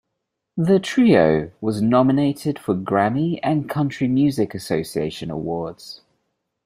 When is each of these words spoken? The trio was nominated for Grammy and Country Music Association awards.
The 0.57 0.79
trio 0.79 1.51
was 1.61 1.79
nominated 1.79 2.57
for 2.57 2.73
Grammy 2.73 3.39
and 3.43 3.69
Country 3.69 4.07
Music 4.07 4.55
Association 4.55 5.29
awards. 5.29 6.01